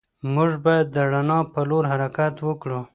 موږ 0.33 0.51
بايد 0.63 0.87
د 0.95 0.97
رڼا 1.11 1.39
په 1.53 1.61
لور 1.69 1.83
حرکت 1.91 2.35
وکړو. 2.47 2.79